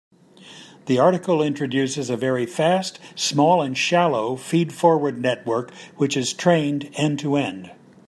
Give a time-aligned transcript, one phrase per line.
[0.87, 7.69] The article introduces a very fast, small, and shallow feed-forward network which is trained end-to-end.